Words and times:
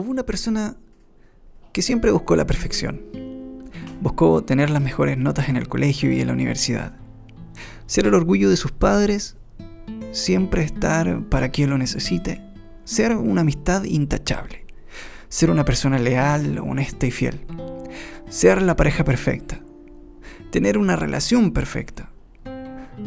Hubo 0.00 0.12
una 0.12 0.24
persona 0.24 0.78
que 1.74 1.82
siempre 1.82 2.10
buscó 2.10 2.34
la 2.34 2.46
perfección. 2.46 3.02
Buscó 4.00 4.42
tener 4.42 4.70
las 4.70 4.80
mejores 4.80 5.18
notas 5.18 5.50
en 5.50 5.56
el 5.56 5.68
colegio 5.68 6.10
y 6.10 6.22
en 6.22 6.28
la 6.28 6.32
universidad. 6.32 6.94
Ser 7.84 8.06
el 8.06 8.14
orgullo 8.14 8.48
de 8.48 8.56
sus 8.56 8.72
padres, 8.72 9.36
siempre 10.10 10.62
estar 10.62 11.28
para 11.28 11.50
quien 11.50 11.68
lo 11.68 11.76
necesite, 11.76 12.42
ser 12.84 13.14
una 13.14 13.42
amistad 13.42 13.84
intachable, 13.84 14.64
ser 15.28 15.50
una 15.50 15.66
persona 15.66 15.98
leal, 15.98 16.56
honesta 16.60 17.04
y 17.04 17.10
fiel, 17.10 17.44
ser 18.30 18.62
la 18.62 18.76
pareja 18.76 19.04
perfecta, 19.04 19.60
tener 20.50 20.78
una 20.78 20.96
relación 20.96 21.52
perfecta, 21.52 22.10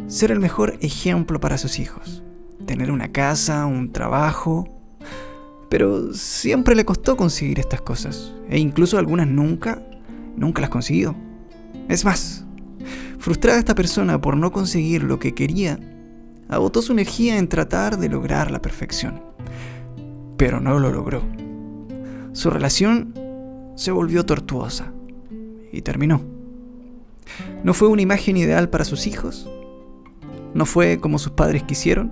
ser 0.06 0.30
el 0.30 0.40
mejor 0.40 0.78
ejemplo 0.80 1.40
para 1.40 1.58
sus 1.58 1.80
hijos, 1.80 2.22
tener 2.68 2.92
una 2.92 3.12
casa, 3.12 3.66
un 3.66 3.92
trabajo, 3.92 4.83
pero 5.74 6.14
siempre 6.14 6.76
le 6.76 6.86
costó 6.86 7.18
conseguir 7.18 7.60
estas 7.60 7.82
cosas, 7.82 8.32
e 8.48 8.60
incluso 8.60 9.00
algunas 9.00 9.26
nunca, 9.26 9.82
nunca 10.38 10.62
las 10.62 10.70
consiguió. 10.70 11.16
Es 11.90 12.06
más, 12.06 12.46
frustrada 13.18 13.58
esta 13.58 13.74
persona 13.74 14.22
por 14.22 14.38
no 14.38 14.52
conseguir 14.52 15.02
lo 15.02 15.18
que 15.18 15.34
quería, 15.34 15.80
agotó 16.48 16.84
su 16.84 16.92
energía 16.92 17.40
en 17.40 17.48
tratar 17.48 17.98
de 17.98 18.08
lograr 18.08 18.52
la 18.52 18.62
perfección, 18.62 19.24
pero 20.38 20.60
no 20.60 20.78
lo 20.78 20.92
logró. 20.92 21.24
Su 22.34 22.52
relación 22.52 23.16
se 23.76 23.90
volvió 23.90 24.28
tortuosa 24.28 24.94
y 25.72 25.82
terminó. 25.82 26.22
No 27.64 27.74
fue 27.74 27.88
una 27.88 28.04
imagen 28.04 28.38
ideal 28.38 28.70
para 28.70 28.86
sus 28.86 29.08
hijos, 29.08 29.50
no 30.54 30.68
fue 30.68 31.00
como 31.00 31.18
sus 31.18 31.32
padres 31.32 31.64
quisieron, 31.64 32.12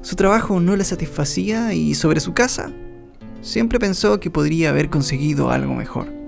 su 0.00 0.16
trabajo 0.16 0.60
no 0.60 0.76
le 0.76 0.84
satisfacía 0.84 1.74
y 1.74 1.94
sobre 1.94 2.20
su 2.20 2.32
casa 2.32 2.72
siempre 3.40 3.78
pensó 3.78 4.20
que 4.20 4.30
podría 4.30 4.70
haber 4.70 4.90
conseguido 4.90 5.50
algo 5.50 5.74
mejor. 5.74 6.18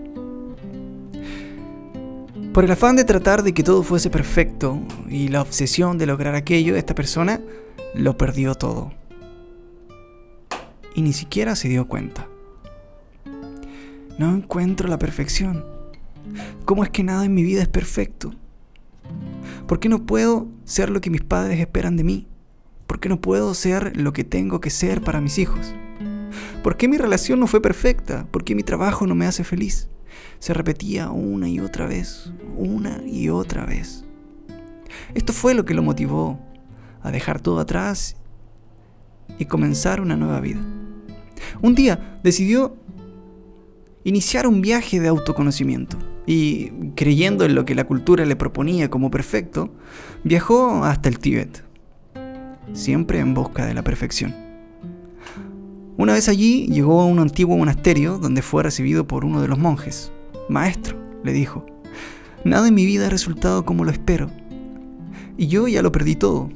Por 2.53 2.65
el 2.65 2.73
afán 2.73 2.97
de 2.97 3.05
tratar 3.05 3.45
de 3.45 3.55
que 3.55 3.63
todo 3.63 3.85
fuese 3.85 4.11
perfecto 4.11 4.81
y 5.09 5.29
la 5.29 5.41
obsesión 5.41 5.99
de 5.99 6.07
lograr 6.07 6.35
aquello, 6.35 6.75
esta 6.75 6.97
persona 6.97 7.41
lo 7.95 8.17
perdió 8.17 8.57
todo. 8.57 8.93
Y 10.97 11.03
ni 11.03 11.13
siquiera 11.13 11.55
se 11.55 11.69
dio 11.69 11.87
cuenta. 11.87 12.27
No 14.19 14.35
encuentro 14.35 14.89
la 14.89 14.99
perfección. 14.99 15.65
¿Cómo 16.65 16.83
es 16.83 16.91
que 16.91 17.05
nada 17.05 17.25
en 17.25 17.35
mi 17.35 17.45
vida 17.45 17.63
es 17.63 17.69
perfecto? 17.69 18.35
¿Por 19.69 19.79
qué 19.79 19.89
no 19.89 20.05
puedo 20.05 20.49
ser 20.65 20.91
lo 20.91 21.01
que 21.01 21.11
mis 21.11 21.23
padres 21.23 21.61
esperan 21.61 21.97
de 21.97 22.05
mí? 22.05 22.27
¿Por 22.91 22.99
qué 22.99 23.09
no 23.09 23.21
puedo 23.21 23.55
ser 23.55 23.97
lo 23.97 24.13
que 24.13 24.25
tengo 24.25 24.61
que 24.61 24.69
ser 24.69 25.01
para 25.01 25.21
mis 25.21 25.39
hijos? 25.39 25.73
¿Por 26.61 26.77
qué 26.77 26.89
mi 26.89 26.99
relación 26.99 27.39
no 27.39 27.47
fue 27.47 27.63
perfecta? 27.63 28.27
¿Por 28.33 28.43
qué 28.43 28.57
mi 28.57 28.65
trabajo 28.65 29.07
no 29.07 29.15
me 29.15 29.27
hace 29.27 29.45
feliz? 29.45 29.89
Se 30.41 30.55
repetía 30.55 31.11
una 31.11 31.49
y 31.49 31.61
otra 31.61 31.87
vez, 31.87 32.33
una 32.57 33.01
y 33.07 33.29
otra 33.29 33.65
vez. 33.65 34.05
Esto 35.15 35.33
fue 35.33 35.55
lo 35.55 35.65
que 35.65 35.73
lo 35.73 35.85
motivó 35.85 36.41
a 37.01 37.13
dejar 37.13 37.41
todo 37.41 37.61
atrás 37.61 38.17
y 39.39 39.45
comenzar 39.45 40.01
una 40.01 40.17
nueva 40.17 40.41
vida. 40.41 40.61
Un 41.63 41.77
día 41.77 42.19
decidió 42.25 42.77
iniciar 44.03 44.49
un 44.49 44.63
viaje 44.63 44.99
de 44.99 45.07
autoconocimiento 45.07 45.97
y, 46.27 46.71
creyendo 46.97 47.45
en 47.45 47.55
lo 47.55 47.65
que 47.65 47.77
la 47.77 47.85
cultura 47.85 48.27
le 48.27 48.35
proponía 48.35 48.91
como 48.91 49.13
perfecto, 49.13 49.73
viajó 50.25 50.85
hasta 50.85 51.09
el 51.09 51.21
Tíbet, 51.21 51.70
siempre 52.73 53.19
en 53.19 53.35
busca 53.35 53.67
de 53.67 53.75
la 53.75 53.83
perfección. 53.83 54.35
Una 55.97 56.15
vez 56.15 56.29
allí 56.29 56.67
llegó 56.67 57.03
a 57.03 57.07
un 57.07 57.19
antiguo 57.19 57.57
monasterio 57.59 58.19
donde 58.19 58.41
fue 58.41 58.63
recibido 58.63 59.07
por 59.07 59.25
uno 59.25 59.43
de 59.43 59.49
los 59.49 59.59
monjes. 59.59 60.11
Maestro, 60.49 60.97
le 61.23 61.33
dijo, 61.33 61.67
nada 62.43 62.69
en 62.69 62.75
mi 62.75 62.87
vida 62.87 63.07
ha 63.07 63.11
resultado 63.11 63.65
como 63.67 63.85
lo 63.85 63.91
espero. 63.91 64.31
Y 65.37 65.49
yo 65.49 65.69
ya 65.69 65.83
lo 65.83 65.93
perdí 65.93 66.17
todo. 66.17 66.49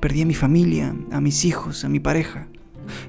Perdí 0.00 0.22
a 0.22 0.26
mi 0.26 0.34
familia, 0.34 0.94
a 1.10 1.20
mis 1.20 1.44
hijos, 1.44 1.84
a 1.84 1.88
mi 1.88 1.98
pareja. 1.98 2.46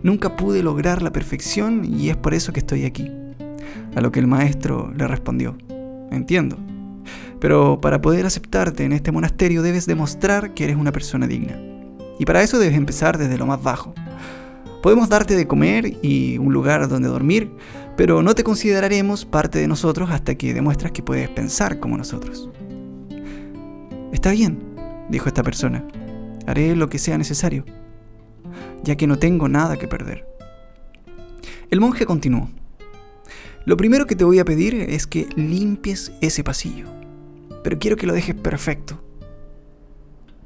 Nunca 0.02 0.36
pude 0.36 0.64
lograr 0.64 1.02
la 1.02 1.12
perfección 1.12 1.86
y 1.86 2.10
es 2.10 2.18
por 2.18 2.34
eso 2.34 2.54
que 2.54 2.60
estoy 2.62 2.86
aquí. 2.86 3.12
A 3.96 4.02
lo 4.02 4.12
que 4.12 4.20
el 4.20 4.28
maestro 4.28 4.92
le 4.96 5.08
respondió, 5.08 5.58
entiendo. 6.10 6.58
Pero 7.40 7.80
para 7.82 8.02
poder 8.02 8.26
aceptarte 8.26 8.84
en 8.84 8.94
este 8.94 9.12
monasterio 9.12 9.62
debes 9.62 9.86
demostrar 9.86 10.56
que 10.56 10.64
eres 10.64 10.76
una 10.76 10.92
persona 10.92 11.28
digna. 11.28 11.77
Y 12.20 12.26
para 12.26 12.42
eso 12.44 12.60
debes 12.60 12.78
empezar 12.78 13.18
desde 13.18 13.38
lo 13.38 13.46
más 13.46 13.62
bajo. 13.62 13.94
Podemos 14.82 15.10
darte 15.10 15.36
de 15.36 15.48
comer 15.48 15.98
y 16.02 16.38
un 16.38 16.54
lugar 16.54 16.88
donde 16.88 17.10
dormir, 17.10 17.52
pero 17.96 18.22
no 18.22 18.36
te 18.36 18.44
consideraremos 18.44 19.26
parte 19.26 19.60
de 19.60 19.68
nosotros 19.68 20.10
hasta 20.12 20.36
que 20.36 20.54
demuestras 20.54 20.92
que 20.92 21.04
puedes 21.04 21.30
pensar 21.30 21.80
como 21.80 21.98
nosotros. 21.98 22.50
Está 24.14 24.32
bien, 24.32 24.60
dijo 25.10 25.28
esta 25.28 25.44
persona. 25.44 25.86
Haré 26.46 26.76
lo 26.76 26.90
que 26.90 27.00
sea 27.00 27.18
necesario, 27.18 27.66
ya 28.84 28.96
que 28.96 29.08
no 29.08 29.18
tengo 29.18 29.50
nada 29.50 29.78
que 29.78 29.88
perder. 29.88 30.26
El 31.70 31.82
monje 31.82 32.06
continuó. 32.06 32.50
Lo 33.66 33.76
primero 33.76 34.06
que 34.06 34.16
te 34.16 34.24
voy 34.24 34.40
a 34.40 34.46
pedir 34.46 34.76
es 34.76 35.08
que 35.08 35.28
limpies 35.36 36.14
ese 36.22 36.44
pasillo, 36.44 36.88
pero 37.64 37.78
quiero 37.80 37.98
que 37.98 38.08
lo 38.08 38.14
dejes 38.14 38.36
perfecto. 38.36 39.04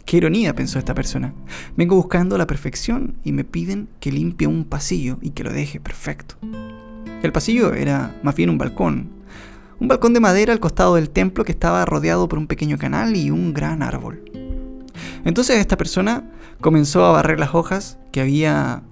Qué 0.06 0.18
ironía, 0.18 0.56
pensó 0.56 0.80
esta 0.80 0.94
persona. 0.94 1.34
Vengo 1.76 1.96
buscando 1.96 2.38
la 2.38 2.48
perfección 2.48 3.16
y 3.24 3.32
me 3.32 3.44
piden 3.44 3.88
que 4.00 4.12
limpie 4.12 4.48
un 4.48 4.66
pasillo 4.66 5.18
y 5.22 5.32
que 5.32 5.44
lo 5.44 5.54
deje 5.54 5.80
perfecto. 5.80 6.36
El 7.24 7.32
pasillo 7.32 7.74
era 7.74 8.20
más 8.24 8.36
bien 8.36 8.50
un 8.50 8.58
balcón. 8.58 9.10
Un 9.80 9.88
balcón 9.88 10.14
de 10.14 10.20
madera 10.20 10.54
al 10.54 10.60
costado 10.60 10.96
del 10.96 11.10
templo 11.10 11.44
que 11.44 11.52
estaba 11.52 11.86
rodeado 11.86 12.28
por 12.28 12.40
un 12.40 12.48
pequeño 12.48 12.78
canal 12.78 13.16
y 13.16 13.32
un 13.32 13.54
gran 13.54 13.84
árbol. 13.84 14.24
Entonces 15.24 15.58
esta 15.58 15.78
persona 15.78 16.30
comenzó 16.60 17.06
a 17.06 17.12
barrer 17.12 17.40
las 17.40 17.54
hojas 17.54 17.98
que 18.12 18.22
había 18.22 18.84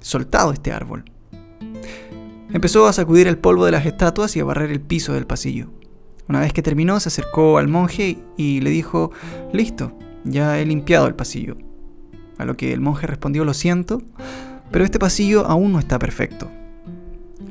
soltado 0.00 0.52
este 0.52 0.72
árbol. 0.72 1.04
Empezó 2.52 2.86
a 2.86 2.92
sacudir 2.92 3.26
el 3.26 3.38
polvo 3.38 3.64
de 3.64 3.72
las 3.72 3.86
estatuas 3.86 4.36
y 4.36 4.40
a 4.40 4.44
barrer 4.44 4.70
el 4.70 4.80
piso 4.80 5.12
del 5.14 5.26
pasillo. 5.26 5.70
Una 6.28 6.40
vez 6.40 6.52
que 6.52 6.62
terminó, 6.62 7.00
se 7.00 7.08
acercó 7.08 7.58
al 7.58 7.68
monje 7.68 8.18
y 8.36 8.60
le 8.60 8.70
dijo, 8.70 9.10
listo, 9.52 9.98
ya 10.24 10.58
he 10.58 10.66
limpiado 10.66 11.06
el 11.06 11.14
pasillo. 11.14 11.56
A 12.38 12.44
lo 12.44 12.56
que 12.56 12.72
el 12.72 12.80
monje 12.80 13.06
respondió, 13.06 13.44
lo 13.44 13.54
siento, 13.54 14.02
pero 14.70 14.84
este 14.84 14.98
pasillo 14.98 15.46
aún 15.46 15.72
no 15.72 15.78
está 15.78 15.98
perfecto. 15.98 16.50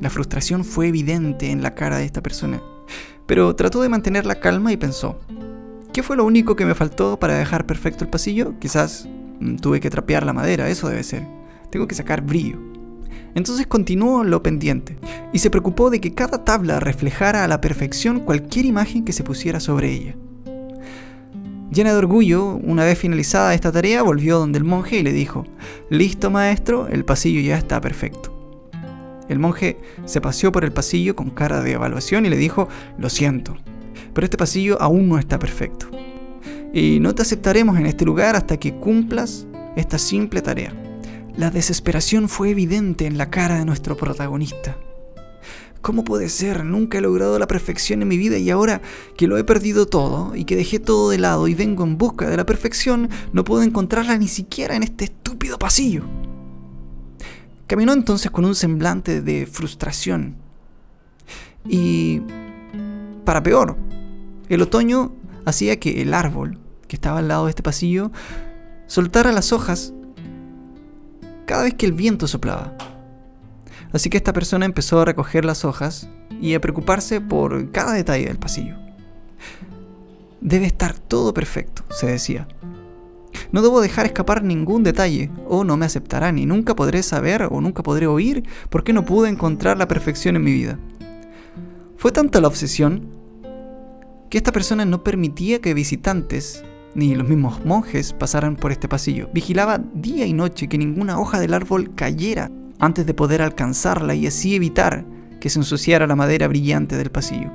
La 0.00 0.10
frustración 0.10 0.64
fue 0.64 0.88
evidente 0.88 1.50
en 1.50 1.62
la 1.62 1.74
cara 1.74 1.98
de 1.98 2.04
esta 2.04 2.22
persona, 2.22 2.60
pero 3.26 3.54
trató 3.56 3.80
de 3.80 3.88
mantener 3.88 4.26
la 4.26 4.40
calma 4.40 4.72
y 4.72 4.76
pensó, 4.76 5.18
¿qué 5.92 6.02
fue 6.02 6.16
lo 6.16 6.24
único 6.24 6.56
que 6.56 6.66
me 6.66 6.74
faltó 6.74 7.18
para 7.18 7.38
dejar 7.38 7.66
perfecto 7.66 8.04
el 8.04 8.10
pasillo? 8.10 8.58
Quizás 8.58 9.08
mm, 9.40 9.56
tuve 9.56 9.80
que 9.80 9.90
trapear 9.90 10.26
la 10.26 10.32
madera, 10.32 10.68
eso 10.68 10.88
debe 10.88 11.02
ser. 11.02 11.26
Tengo 11.70 11.88
que 11.88 11.94
sacar 11.94 12.22
brillo. 12.22 12.58
Entonces 13.34 13.66
continuó 13.66 14.22
lo 14.22 14.42
pendiente 14.42 14.96
y 15.32 15.38
se 15.38 15.50
preocupó 15.50 15.90
de 15.90 16.00
que 16.00 16.14
cada 16.14 16.44
tabla 16.44 16.78
reflejara 16.78 17.44
a 17.44 17.48
la 17.48 17.60
perfección 17.60 18.20
cualquier 18.20 18.64
imagen 18.64 19.04
que 19.04 19.12
se 19.12 19.24
pusiera 19.24 19.60
sobre 19.60 19.90
ella. 19.92 20.16
Llena 21.74 21.90
de 21.90 21.98
orgullo, 21.98 22.60
una 22.62 22.84
vez 22.84 22.96
finalizada 22.96 23.52
esta 23.52 23.72
tarea, 23.72 24.04
volvió 24.04 24.38
donde 24.38 24.58
el 24.58 24.64
monje 24.64 24.98
y 24.98 25.02
le 25.02 25.12
dijo, 25.12 25.44
Listo 25.90 26.30
maestro, 26.30 26.86
el 26.86 27.04
pasillo 27.04 27.40
ya 27.40 27.58
está 27.58 27.80
perfecto. 27.80 28.32
El 29.28 29.40
monje 29.40 29.78
se 30.04 30.20
paseó 30.20 30.52
por 30.52 30.64
el 30.64 30.72
pasillo 30.72 31.16
con 31.16 31.30
cara 31.30 31.62
de 31.62 31.72
evaluación 31.72 32.26
y 32.26 32.28
le 32.28 32.36
dijo, 32.36 32.68
Lo 32.96 33.10
siento, 33.10 33.56
pero 34.12 34.24
este 34.24 34.36
pasillo 34.36 34.80
aún 34.80 35.08
no 35.08 35.18
está 35.18 35.40
perfecto. 35.40 35.88
Y 36.72 37.00
no 37.00 37.12
te 37.12 37.22
aceptaremos 37.22 37.76
en 37.76 37.86
este 37.86 38.04
lugar 38.04 38.36
hasta 38.36 38.56
que 38.56 38.74
cumplas 38.74 39.48
esta 39.74 39.98
simple 39.98 40.42
tarea. 40.42 40.72
La 41.36 41.50
desesperación 41.50 42.28
fue 42.28 42.50
evidente 42.50 43.06
en 43.06 43.18
la 43.18 43.30
cara 43.30 43.58
de 43.58 43.64
nuestro 43.64 43.96
protagonista. 43.96 44.76
¿Cómo 45.84 46.02
puede 46.02 46.30
ser? 46.30 46.64
Nunca 46.64 46.96
he 46.96 47.02
logrado 47.02 47.38
la 47.38 47.46
perfección 47.46 48.00
en 48.00 48.08
mi 48.08 48.16
vida 48.16 48.38
y 48.38 48.48
ahora 48.48 48.80
que 49.18 49.26
lo 49.26 49.36
he 49.36 49.44
perdido 49.44 49.84
todo 49.84 50.34
y 50.34 50.46
que 50.46 50.56
dejé 50.56 50.78
todo 50.78 51.10
de 51.10 51.18
lado 51.18 51.46
y 51.46 51.54
vengo 51.54 51.84
en 51.84 51.98
busca 51.98 52.26
de 52.26 52.38
la 52.38 52.46
perfección, 52.46 53.10
no 53.34 53.44
puedo 53.44 53.62
encontrarla 53.62 54.16
ni 54.16 54.26
siquiera 54.26 54.76
en 54.76 54.82
este 54.82 55.04
estúpido 55.04 55.58
pasillo. 55.58 56.04
Caminó 57.66 57.92
entonces 57.92 58.30
con 58.30 58.46
un 58.46 58.54
semblante 58.54 59.20
de 59.20 59.44
frustración. 59.44 60.36
Y, 61.68 62.22
para 63.26 63.42
peor, 63.42 63.76
el 64.48 64.62
otoño 64.62 65.12
hacía 65.44 65.78
que 65.78 66.00
el 66.00 66.14
árbol 66.14 66.60
que 66.88 66.96
estaba 66.96 67.18
al 67.18 67.28
lado 67.28 67.44
de 67.44 67.50
este 67.50 67.62
pasillo 67.62 68.10
soltara 68.86 69.32
las 69.32 69.52
hojas 69.52 69.92
cada 71.44 71.64
vez 71.64 71.74
que 71.74 71.84
el 71.84 71.92
viento 71.92 72.26
soplaba. 72.26 72.74
Así 73.94 74.10
que 74.10 74.16
esta 74.16 74.32
persona 74.32 74.66
empezó 74.66 75.00
a 75.00 75.04
recoger 75.04 75.44
las 75.44 75.64
hojas 75.64 76.08
y 76.40 76.54
a 76.54 76.60
preocuparse 76.60 77.20
por 77.20 77.70
cada 77.70 77.92
detalle 77.92 78.26
del 78.26 78.40
pasillo. 78.40 78.74
Debe 80.40 80.66
estar 80.66 80.98
todo 80.98 81.32
perfecto, 81.32 81.84
se 81.90 82.08
decía. 82.08 82.48
No 83.52 83.62
debo 83.62 83.80
dejar 83.80 84.06
escapar 84.06 84.42
ningún 84.42 84.82
detalle, 84.82 85.30
o 85.48 85.62
no 85.62 85.76
me 85.76 85.86
aceptarán 85.86 86.38
y 86.38 86.44
nunca 86.44 86.74
podré 86.74 87.04
saber 87.04 87.44
o 87.44 87.60
nunca 87.60 87.84
podré 87.84 88.08
oír 88.08 88.42
por 88.68 88.82
qué 88.82 88.92
no 88.92 89.04
pude 89.04 89.28
encontrar 89.28 89.78
la 89.78 89.86
perfección 89.86 90.34
en 90.34 90.42
mi 90.42 90.52
vida. 90.52 90.76
Fue 91.96 92.10
tanta 92.10 92.40
la 92.40 92.48
obsesión 92.48 93.08
que 94.28 94.38
esta 94.38 94.50
persona 94.50 94.84
no 94.84 95.04
permitía 95.04 95.60
que 95.60 95.72
visitantes 95.72 96.64
ni 96.96 97.14
los 97.14 97.28
mismos 97.28 97.64
monjes 97.64 98.12
pasaran 98.12 98.56
por 98.56 98.72
este 98.72 98.88
pasillo. 98.88 99.28
Vigilaba 99.32 99.78
día 99.94 100.26
y 100.26 100.32
noche 100.32 100.68
que 100.68 100.78
ninguna 100.78 101.20
hoja 101.20 101.38
del 101.38 101.54
árbol 101.54 101.94
cayera 101.94 102.50
antes 102.84 103.06
de 103.06 103.14
poder 103.14 103.42
alcanzarla 103.42 104.14
y 104.14 104.26
así 104.26 104.54
evitar 104.54 105.04
que 105.40 105.50
se 105.50 105.58
ensuciara 105.58 106.06
la 106.06 106.16
madera 106.16 106.48
brillante 106.48 106.96
del 106.96 107.10
pasillo. 107.10 107.50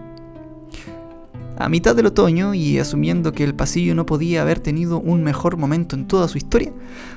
A 1.57 1.67
mitad 1.67 1.93
del 1.93 2.05
otoño, 2.05 2.53
y 2.53 2.79
asumiendo 2.79 3.33
que 3.33 3.43
el 3.43 3.53
pasillo 3.53 3.93
no 3.93 4.05
podía 4.05 4.43
haber 4.43 4.61
tenido 4.61 4.97
un 4.99 5.23
mejor 5.23 5.57
momento 5.57 5.97
en 5.97 6.07
toda 6.07 6.29
su 6.29 6.37
historia, 6.37 6.71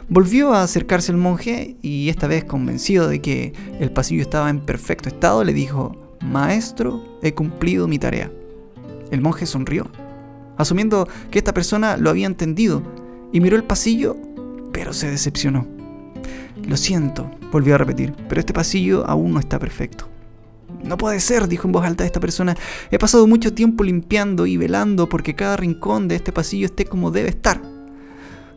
volvió 0.09 0.53
a 0.53 0.65
acercarse 0.65 1.13
al 1.13 1.19
monje 1.19 1.77
y 1.81 2.09
esta 2.09 2.27
vez 2.27 2.43
convencido 2.43 3.07
de 3.07 3.21
que 3.21 3.53
el 3.79 3.93
pasillo 3.93 4.23
estaba 4.23 4.51
en 4.51 4.59
perfecto 4.59 5.09
estado, 5.09 5.45
le 5.45 5.55
dijo, 5.55 5.97
Maestro, 6.21 7.05
he 7.23 7.35
cumplido 7.35 7.87
mi 7.87 8.01
tarea. 8.01 8.33
El 9.13 9.21
monje 9.21 9.47
sonrió, 9.47 9.87
asumiendo 10.57 11.07
que 11.31 11.39
esta 11.39 11.55
persona 11.55 11.97
lo 11.97 12.11
había 12.11 12.27
entendido, 12.27 12.83
y 13.33 13.41
miró 13.41 13.57
el 13.57 13.65
pasillo, 13.65 14.17
pero 14.73 14.93
se 14.93 15.09
decepcionó. 15.09 15.82
Lo 16.67 16.77
siento, 16.77 17.31
volvió 17.51 17.75
a 17.75 17.79
repetir, 17.79 18.15
pero 18.29 18.41
este 18.41 18.53
pasillo 18.53 19.07
aún 19.07 19.33
no 19.33 19.41
está 19.41 19.59
perfecto. 19.59 20.09
No 20.85 20.97
puede 20.97 21.21
ser, 21.21 21.49
dijo 21.49 21.69
en 21.69 21.73
voz 21.73 21.85
alta 21.85 22.05
esta 22.05 22.21
persona. 22.21 22.57
He 22.91 22.99
pasado 22.99 23.27
mucho 23.27 23.53
tiempo 23.53 23.85
limpiando 23.85 24.47
y 24.47 24.57
velando 24.57 25.09
porque 25.09 25.35
cada 25.35 25.57
rincón 25.57 26.09
de 26.09 26.17
este 26.17 26.33
pasillo 26.33 26.67
esté 26.67 26.85
como 26.85 27.11
debe 27.11 27.29
estar. 27.29 27.61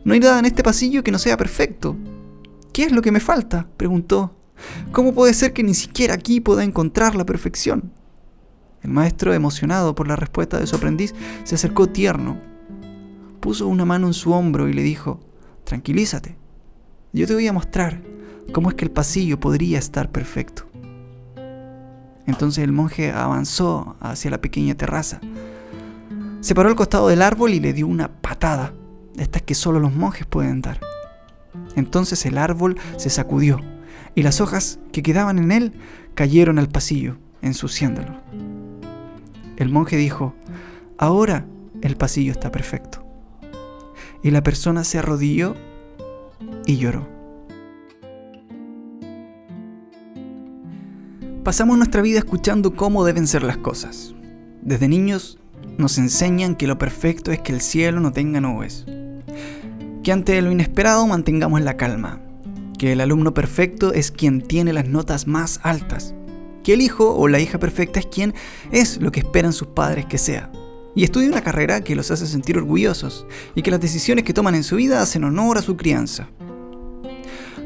No 0.04 0.14
hay 0.14 0.20
nada 0.20 0.38
en 0.38 0.44
este 0.44 0.62
pasillo 0.62 1.02
que 1.02 1.12
no 1.12 1.18
sea 1.18 1.36
perfecto. 1.36 1.96
¿Qué 2.72 2.84
es 2.84 2.92
lo 2.92 3.02
que 3.02 3.12
me 3.12 3.20
falta? 3.20 3.68
preguntó. 3.76 4.36
¿Cómo 4.92 5.14
puede 5.14 5.34
ser 5.34 5.52
que 5.52 5.62
ni 5.62 5.74
siquiera 5.74 6.14
aquí 6.14 6.40
pueda 6.40 6.64
encontrar 6.64 7.14
la 7.14 7.26
perfección? 7.26 7.92
El 8.82 8.90
maestro, 8.90 9.34
emocionado 9.34 9.94
por 9.94 10.08
la 10.08 10.16
respuesta 10.16 10.58
de 10.58 10.66
su 10.66 10.76
aprendiz, 10.76 11.14
se 11.44 11.56
acercó 11.56 11.88
tierno. 11.88 12.40
Puso 13.40 13.66
una 13.66 13.84
mano 13.84 14.06
en 14.06 14.14
su 14.14 14.32
hombro 14.32 14.68
y 14.68 14.72
le 14.72 14.82
dijo, 14.82 15.20
Tranquilízate. 15.64 16.36
Yo 17.16 17.26
te 17.26 17.32
voy 17.32 17.46
a 17.46 17.52
mostrar 17.54 18.02
cómo 18.52 18.68
es 18.68 18.74
que 18.74 18.84
el 18.84 18.90
pasillo 18.90 19.40
podría 19.40 19.78
estar 19.78 20.12
perfecto. 20.12 20.66
Entonces 22.26 22.62
el 22.62 22.72
monje 22.72 23.10
avanzó 23.10 23.96
hacia 24.00 24.30
la 24.30 24.42
pequeña 24.42 24.74
terraza. 24.74 25.18
Se 26.40 26.54
paró 26.54 26.68
al 26.68 26.76
costado 26.76 27.08
del 27.08 27.22
árbol 27.22 27.54
y 27.54 27.60
le 27.60 27.72
dio 27.72 27.86
una 27.86 28.20
patada, 28.20 28.74
de 29.14 29.22
estas 29.22 29.40
que 29.40 29.54
solo 29.54 29.80
los 29.80 29.94
monjes 29.94 30.26
pueden 30.26 30.60
dar. 30.60 30.78
Entonces 31.74 32.26
el 32.26 32.36
árbol 32.36 32.76
se 32.98 33.08
sacudió 33.08 33.62
y 34.14 34.22
las 34.22 34.42
hojas 34.42 34.78
que 34.92 35.02
quedaban 35.02 35.38
en 35.38 35.52
él 35.52 35.72
cayeron 36.14 36.58
al 36.58 36.68
pasillo, 36.68 37.16
ensuciándolo. 37.40 38.14
El 39.56 39.70
monje 39.70 39.96
dijo, 39.96 40.34
ahora 40.98 41.46
el 41.80 41.96
pasillo 41.96 42.32
está 42.32 42.52
perfecto. 42.52 43.06
Y 44.22 44.32
la 44.32 44.42
persona 44.42 44.84
se 44.84 44.98
arrodilló 44.98 45.54
y 46.66 46.76
lloró. 46.76 47.08
Pasamos 51.44 51.76
nuestra 51.76 52.02
vida 52.02 52.18
escuchando 52.18 52.74
cómo 52.74 53.04
deben 53.04 53.28
ser 53.28 53.44
las 53.44 53.56
cosas. 53.58 54.14
Desde 54.62 54.88
niños 54.88 55.38
nos 55.78 55.96
enseñan 55.96 56.56
que 56.56 56.66
lo 56.66 56.76
perfecto 56.76 57.30
es 57.30 57.38
que 57.38 57.52
el 57.52 57.60
cielo 57.60 58.00
no 58.00 58.12
tenga 58.12 58.40
nubes. 58.40 58.84
Que 60.02 60.10
ante 60.10 60.42
lo 60.42 60.50
inesperado 60.50 61.06
mantengamos 61.06 61.60
la 61.60 61.76
calma. 61.76 62.20
Que 62.78 62.92
el 62.92 63.00
alumno 63.00 63.32
perfecto 63.32 63.92
es 63.92 64.10
quien 64.10 64.40
tiene 64.40 64.72
las 64.72 64.88
notas 64.88 65.28
más 65.28 65.60
altas. 65.62 66.14
Que 66.64 66.74
el 66.74 66.80
hijo 66.80 67.14
o 67.14 67.28
la 67.28 67.38
hija 67.38 67.58
perfecta 67.58 68.00
es 68.00 68.06
quien 68.06 68.34
es 68.72 69.00
lo 69.00 69.12
que 69.12 69.20
esperan 69.20 69.52
sus 69.52 69.68
padres 69.68 70.06
que 70.06 70.18
sea. 70.18 70.50
Y 70.96 71.04
estudia 71.04 71.28
una 71.28 71.42
carrera 71.42 71.82
que 71.82 71.94
los 71.94 72.10
hace 72.10 72.26
sentir 72.26 72.58
orgullosos 72.58 73.26
y 73.54 73.62
que 73.62 73.70
las 73.70 73.80
decisiones 73.80 74.24
que 74.24 74.34
toman 74.34 74.56
en 74.56 74.64
su 74.64 74.74
vida 74.74 75.00
hacen 75.00 75.22
honor 75.22 75.58
a 75.58 75.62
su 75.62 75.76
crianza 75.76 76.28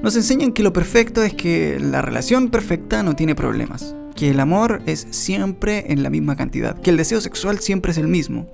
nos 0.03 0.17
enseñan 0.17 0.53
que 0.53 0.63
lo 0.63 0.73
perfecto 0.73 1.23
es 1.23 1.35
que 1.35 1.79
la 1.79 2.01
relación 2.01 2.49
perfecta 2.49 3.03
no 3.03 3.15
tiene 3.17 3.35
problemas, 3.35 3.95
que 4.17 4.31
el 4.31 4.41
amor 4.41 4.81
es 4.87 5.07
siempre 5.11 5.93
en 5.93 6.03
la 6.03 6.09
misma 6.09 6.37
cantidad, 6.37 6.81
que 6.81 6.89
el 6.89 6.97
deseo 6.97 7.21
sexual 7.21 7.59
siempre 7.59 7.93
es 7.93 7.99
el 7.99 8.09
mismo, 8.09 8.49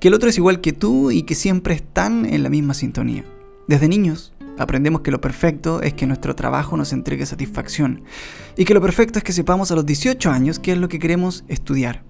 que 0.00 0.08
el 0.08 0.14
otro 0.14 0.30
es 0.30 0.38
igual 0.38 0.62
que 0.62 0.72
tú 0.72 1.10
y 1.10 1.24
que 1.24 1.34
siempre 1.34 1.74
están 1.74 2.24
en 2.24 2.42
la 2.42 2.48
misma 2.48 2.72
sintonía. 2.72 3.24
Desde 3.68 3.88
niños 3.88 4.32
aprendemos 4.58 5.02
que 5.02 5.10
lo 5.10 5.20
perfecto 5.20 5.82
es 5.82 5.92
que 5.92 6.06
nuestro 6.06 6.34
trabajo 6.34 6.78
nos 6.78 6.94
entregue 6.94 7.26
satisfacción 7.26 8.02
y 8.56 8.64
que 8.64 8.72
lo 8.72 8.80
perfecto 8.80 9.18
es 9.18 9.24
que 9.24 9.34
sepamos 9.34 9.70
a 9.70 9.74
los 9.74 9.84
18 9.84 10.30
años 10.30 10.58
qué 10.58 10.72
es 10.72 10.78
lo 10.78 10.88
que 10.88 10.98
queremos 10.98 11.44
estudiar. 11.48 12.04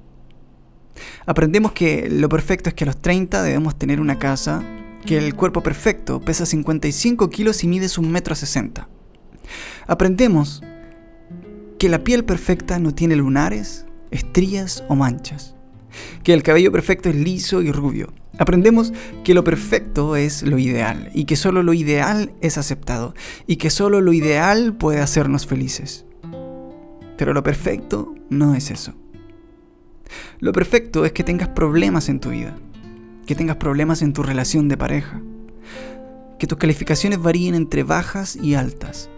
Aprendemos 1.27 1.73
que 1.73 2.09
lo 2.11 2.29
perfecto 2.29 2.69
es 2.69 2.75
que 2.75 2.85
a 2.85 2.89
los 2.89 3.01
30 3.01 3.43
debemos 3.43 3.79
tener 3.79 4.01
una 4.01 4.19
casa, 4.19 4.63
que 5.05 5.19
el 5.19 5.35
cuerpo 5.35 5.63
perfecto 5.63 6.21
pesa 6.21 6.47
55 6.47 7.31
kilos 7.31 7.63
y 7.65 7.69
mide 7.69 7.87
un 7.99 8.11
metro 8.11 8.35
sesenta. 8.35 8.89
Aprendemos 9.87 10.63
que 11.79 11.89
la 11.89 12.03
piel 12.03 12.25
perfecta 12.25 12.79
no 12.79 12.95
tiene 12.95 13.17
lunares, 13.17 13.87
estrías 14.11 14.85
o 14.89 14.95
manchas. 14.95 15.55
Que 16.23 16.35
el 16.35 16.43
cabello 16.43 16.73
perfecto 16.73 17.09
es 17.09 17.15
liso 17.15 17.63
y 17.63 17.73
rubio. 17.73 18.13
Aprendemos 18.39 18.93
que 19.25 19.33
lo 19.33 19.45
perfecto 19.45 20.17
es 20.17 20.43
lo 20.43 20.59
ideal 20.59 21.11
y 21.15 21.25
que 21.25 21.37
solo 21.37 21.63
lo 21.63 21.73
ideal 21.73 22.33
es 22.43 22.59
aceptado 22.59 23.15
y 23.47 23.57
que 23.57 23.71
solo 23.71 24.01
lo 24.03 24.13
ideal 24.13 24.75
puede 24.77 25.01
hacernos 25.01 25.47
felices. 25.47 26.05
Pero 27.17 27.33
lo 27.33 27.43
perfecto 27.43 28.15
no 28.29 28.55
es 28.55 28.71
eso. 28.71 28.95
Lo 30.39 30.53
perfecto 30.53 31.05
es 31.05 31.13
que 31.13 31.25
tengas 31.25 31.49
problemas 31.49 32.09
en 32.09 32.21
tu 32.21 32.31
vida, 32.31 32.57
que 33.27 33.35
tengas 33.35 33.57
problemas 33.57 34.03
en 34.03 34.13
tu 34.13 34.23
relación 34.23 34.69
de 34.69 34.77
pareja, 34.77 35.21
que 36.39 36.47
tus 36.47 36.59
calificaciones 36.59 37.21
varíen 37.21 37.55
entre 37.55 37.83
bajas 37.83 38.37
y 38.37 38.55
altas. 38.55 39.11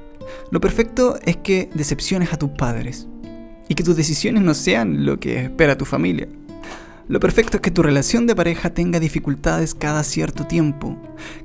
Lo 0.51 0.61
perfecto 0.61 1.19
es 1.25 1.37
que 1.37 1.71
decepciones 1.75 2.33
a 2.33 2.39
tus 2.39 2.51
padres 2.51 3.09
y 3.69 3.75
que 3.75 3.83
tus 3.83 3.97
decisiones 3.97 4.43
no 4.43 4.55
sean 4.55 5.05
lo 5.05 5.21
que 5.21 5.45
espera 5.45 5.77
tu 5.77 5.85
familia. 5.85 6.29
Lo 7.09 7.21
perfecto 7.21 7.57
es 7.57 7.63
que 7.63 7.71
tu 7.71 7.83
relación 7.83 8.27
de 8.27 8.37
pareja 8.37 8.71
tenga 8.71 9.01
dificultades 9.01 9.75
cada 9.75 10.05
cierto 10.05 10.47
tiempo, 10.47 10.97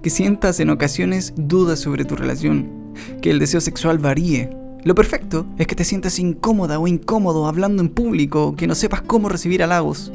que 0.02 0.10
sientas 0.10 0.60
en 0.60 0.70
ocasiones 0.70 1.34
dudas 1.38 1.80
sobre 1.80 2.04
tu 2.04 2.18
relación, 2.18 2.94
que 3.22 3.32
el 3.32 3.40
deseo 3.40 3.62
sexual 3.62 3.98
varíe. 3.98 4.50
Lo 4.84 4.96
perfecto 4.96 5.46
es 5.58 5.68
que 5.68 5.76
te 5.76 5.86
sientas 5.86 6.20
incómoda 6.20 6.80
o 6.80 6.88
incómodo 6.88 7.48
hablando 7.48 7.82
en 7.82 7.90
público, 7.90 8.56
que 8.56 8.68
no 8.68 8.76
sepas 8.76 9.02
cómo 9.02 9.30
recibir 9.30 9.64
halagos, 9.64 10.12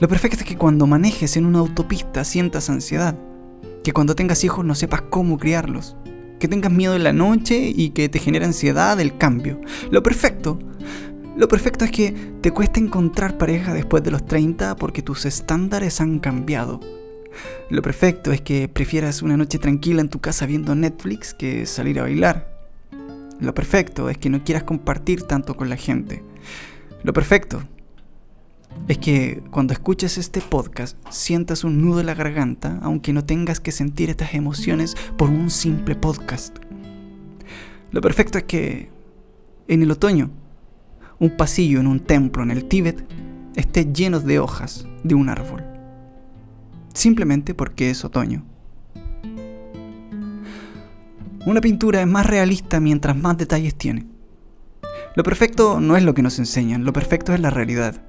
lo 0.00 0.06
perfecto 0.06 0.38
es 0.38 0.44
que 0.44 0.56
cuando 0.56 0.86
manejes 0.86 1.36
en 1.36 1.44
una 1.44 1.58
autopista 1.58 2.22
sientas 2.22 2.70
ansiedad, 2.70 3.18
que 3.82 3.92
cuando 3.92 4.14
tengas 4.14 4.44
hijos 4.44 4.64
no 4.64 4.76
sepas 4.76 5.02
cómo 5.02 5.38
criarlos, 5.38 5.96
que 6.38 6.46
tengas 6.46 6.70
miedo 6.70 6.94
en 6.94 7.02
la 7.02 7.12
noche 7.12 7.72
y 7.74 7.90
que 7.90 8.08
te 8.08 8.20
genere 8.20 8.44
ansiedad 8.44 9.00
el 9.00 9.18
cambio. 9.18 9.60
Lo 9.90 10.00
perfecto, 10.04 10.56
lo 11.36 11.48
perfecto 11.48 11.84
es 11.84 11.90
que 11.90 12.12
te 12.40 12.52
cueste 12.52 12.78
encontrar 12.78 13.38
pareja 13.38 13.74
después 13.74 14.04
de 14.04 14.12
los 14.12 14.24
30 14.24 14.76
porque 14.76 15.02
tus 15.02 15.24
estándares 15.24 16.00
han 16.00 16.20
cambiado. 16.20 16.78
Lo 17.68 17.82
perfecto 17.82 18.30
es 18.30 18.40
que 18.40 18.68
prefieras 18.68 19.22
una 19.22 19.36
noche 19.36 19.58
tranquila 19.58 20.00
en 20.00 20.10
tu 20.10 20.20
casa 20.20 20.46
viendo 20.46 20.76
Netflix 20.76 21.34
que 21.34 21.66
salir 21.66 21.98
a 21.98 22.02
bailar. 22.02 22.57
Lo 23.40 23.54
perfecto 23.54 24.08
es 24.08 24.18
que 24.18 24.30
no 24.30 24.42
quieras 24.42 24.64
compartir 24.64 25.22
tanto 25.22 25.56
con 25.56 25.68
la 25.68 25.76
gente. 25.76 26.24
Lo 27.04 27.12
perfecto 27.12 27.62
es 28.88 28.98
que 28.98 29.42
cuando 29.50 29.72
escuches 29.72 30.18
este 30.18 30.40
podcast 30.40 30.96
sientas 31.10 31.62
un 31.64 31.80
nudo 31.80 32.00
en 32.00 32.06
la 32.06 32.14
garganta, 32.14 32.78
aunque 32.82 33.12
no 33.12 33.24
tengas 33.24 33.60
que 33.60 33.72
sentir 33.72 34.10
estas 34.10 34.34
emociones 34.34 34.96
por 35.16 35.30
un 35.30 35.50
simple 35.50 35.94
podcast. 35.94 36.58
Lo 37.90 38.00
perfecto 38.00 38.38
es 38.38 38.44
que 38.44 38.90
en 39.68 39.82
el 39.82 39.90
otoño, 39.90 40.30
un 41.18 41.36
pasillo 41.36 41.80
en 41.80 41.86
un 41.86 42.00
templo 42.00 42.42
en 42.42 42.50
el 42.50 42.64
Tíbet 42.64 43.04
esté 43.54 43.92
lleno 43.92 44.20
de 44.20 44.38
hojas 44.38 44.86
de 45.04 45.14
un 45.14 45.28
árbol. 45.28 45.64
Simplemente 46.92 47.54
porque 47.54 47.90
es 47.90 48.04
otoño. 48.04 48.44
Una 51.46 51.60
pintura 51.60 52.00
es 52.00 52.06
más 52.06 52.26
realista 52.26 52.80
mientras 52.80 53.16
más 53.16 53.38
detalles 53.38 53.74
tiene. 53.74 54.06
Lo 55.14 55.22
perfecto 55.22 55.80
no 55.80 55.96
es 55.96 56.02
lo 56.02 56.14
que 56.14 56.22
nos 56.22 56.38
enseñan, 56.38 56.84
lo 56.84 56.92
perfecto 56.92 57.32
es 57.32 57.40
la 57.40 57.50
realidad. 57.50 58.02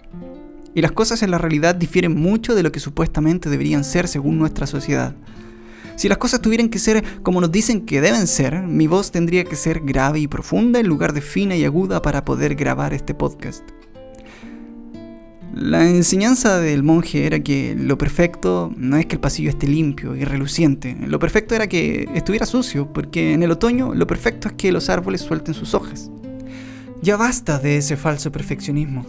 Y 0.75 0.81
las 0.81 0.91
cosas 0.91 1.23
en 1.23 1.31
la 1.31 1.37
realidad 1.37 1.75
difieren 1.75 2.15
mucho 2.15 2.55
de 2.55 2.63
lo 2.63 2.71
que 2.71 2.79
supuestamente 2.79 3.49
deberían 3.49 3.83
ser 3.83 4.07
según 4.07 4.37
nuestra 4.37 4.67
sociedad. 4.67 5.15
Si 5.95 6.07
las 6.07 6.17
cosas 6.17 6.41
tuvieran 6.41 6.69
que 6.69 6.79
ser 6.79 7.03
como 7.21 7.41
nos 7.41 7.51
dicen 7.51 7.85
que 7.85 8.01
deben 8.01 8.27
ser, 8.27 8.61
mi 8.61 8.87
voz 8.87 9.11
tendría 9.11 9.43
que 9.43 9.55
ser 9.55 9.81
grave 9.81 10.19
y 10.19 10.27
profunda 10.27 10.79
en 10.79 10.87
lugar 10.87 11.13
de 11.13 11.21
fina 11.21 11.55
y 11.55 11.65
aguda 11.65 12.01
para 12.01 12.23
poder 12.23 12.55
grabar 12.55 12.93
este 12.93 13.13
podcast. 13.13 13.63
La 15.59 15.89
enseñanza 15.89 16.61
del 16.61 16.83
monje 16.83 17.25
era 17.25 17.41
que 17.41 17.75
lo 17.77 17.97
perfecto 17.97 18.71
no 18.77 18.95
es 18.95 19.07
que 19.07 19.15
el 19.15 19.19
pasillo 19.19 19.49
esté 19.49 19.67
limpio 19.67 20.15
y 20.15 20.23
reluciente, 20.23 20.95
lo 21.05 21.19
perfecto 21.19 21.53
era 21.53 21.67
que 21.67 22.07
estuviera 22.15 22.45
sucio, 22.45 22.93
porque 22.93 23.33
en 23.33 23.43
el 23.43 23.51
otoño 23.51 23.93
lo 23.93 24.07
perfecto 24.07 24.47
es 24.47 24.53
que 24.53 24.71
los 24.71 24.89
árboles 24.89 25.19
suelten 25.19 25.53
sus 25.53 25.73
hojas. 25.73 26.09
Ya 27.01 27.17
basta 27.17 27.59
de 27.59 27.75
ese 27.75 27.97
falso 27.97 28.31
perfeccionismo. 28.31 29.05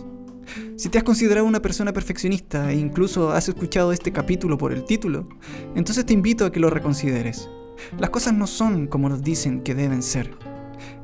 Si 0.75 0.89
te 0.89 0.99
has 0.99 1.05
considerado 1.05 1.47
una 1.47 1.63
persona 1.63 1.93
perfeccionista 1.93 2.73
e 2.73 2.79
incluso 2.79 3.31
has 3.31 3.49
escuchado 3.49 3.93
este 3.93 4.11
capítulo 4.11 4.59
por 4.59 4.73
el 4.73 4.85
título, 4.85 5.29
entonces 5.77 6.05
te 6.05 6.15
invito 6.15 6.45
a 6.45 6.51
que 6.51 6.59
lo 6.59 6.69
reconsideres. 6.69 7.49
Las 7.97 8.11
cosas 8.11 8.35
no 8.35 8.49
son 8.49 8.89
como 8.89 9.09
nos 9.09 9.23
dicen 9.23 9.63
que 9.63 9.77
deben 9.77 10.03
ser. 10.03 10.33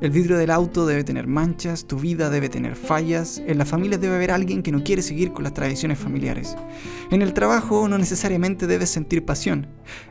El 0.01 0.11
vidrio 0.11 0.37
del 0.37 0.51
auto 0.51 0.87
debe 0.87 1.05
tener 1.05 1.27
manchas, 1.27 1.87
tu 1.87 1.99
vida 1.99 2.31
debe 2.31 2.49
tener 2.49 2.77
fallas, 2.77 3.43
en 3.47 3.59
la 3.59 3.65
familia 3.65 3.99
debe 3.99 4.17
haber 4.17 4.31
alguien 4.31 4.63
que 4.63 4.73
no 4.73 4.85
quiere 4.85 5.03
seguir 5.03 5.33
con 5.33 5.45
las 5.45 5.55
tradiciones 5.55 5.99
familiares. 5.99 6.57
En 7.11 7.23
el 7.23 7.33
trabajo 7.33 7.89
no 7.89 7.99
necesariamente 7.99 8.67
debes 8.67 8.91
sentir 8.91 9.25
pasión. 9.25 9.67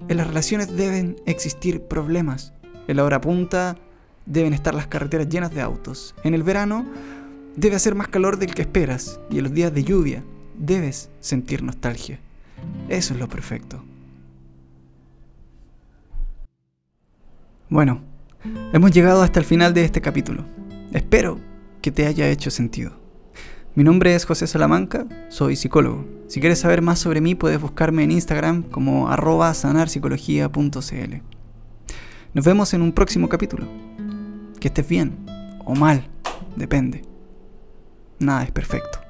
En 0.08 0.18
las 0.18 0.28
relaciones 0.28 0.76
deben 0.76 1.16
existir 1.26 1.82
problemas. 1.82 2.54
En 2.88 2.98
la 2.98 3.04
hora 3.04 3.22
punta 3.22 3.78
deben 4.26 4.54
estar 4.54 4.74
las 4.74 4.88
carreteras 4.88 5.30
llenas 5.30 5.54
de 5.54 5.62
autos. 5.62 6.16
En 6.24 6.34
el 6.34 6.44
verano 6.44 6.86
debe 7.56 7.76
hacer 7.76 7.96
más 7.96 8.08
calor 8.08 8.38
del 8.38 8.54
que 8.54 8.64
esperas 8.64 9.20
y 9.30 9.38
en 9.38 9.44
los 9.44 9.54
días 9.54 9.74
de 9.74 9.84
lluvia 9.84 10.24
debes 10.58 11.10
sentir 11.20 11.64
nostalgia. 11.64 12.20
Eso 12.90 13.14
es 13.14 13.20
lo 13.20 13.28
perfecto. 13.28 13.84
Bueno, 17.70 18.02
Hemos 18.74 18.92
llegado 18.92 19.22
hasta 19.22 19.40
el 19.40 19.46
final 19.46 19.74
de 19.74 19.86
este 19.86 20.02
capítulo. 20.02 20.46
Espero 20.92 21.40
que 21.82 21.92
te 21.92 22.06
haya 22.06 22.30
hecho 22.30 22.52
sentido. 22.52 23.00
Mi 23.76 23.84
nombre 23.84 24.16
es 24.16 24.26
José 24.26 24.48
Salamanca, 24.48 25.06
soy 25.30 25.56
psicólogo. 25.56 26.06
Si 26.28 26.40
quieres 26.40 26.60
saber 26.60 26.82
más 26.82 27.00
sobre 27.00 27.22
mí 27.22 27.36
puedes 27.36 27.60
buscarme 27.60 28.04
en 28.04 28.12
Instagram 28.12 28.64
como 28.64 29.10
arroba 29.10 29.54
sanarpsicología.cl. 29.54 31.16
Nos 32.34 32.46
vemos 32.46 32.74
en 32.74 32.82
un 32.82 32.92
próximo 32.92 33.30
capítulo. 33.30 33.68
Que 34.60 34.70
estés 34.70 34.88
bien 34.88 35.26
o 35.66 35.76
mal, 35.76 36.08
depende. 36.56 37.04
Nada 38.20 38.44
es 38.44 38.52
perfecto. 38.52 39.05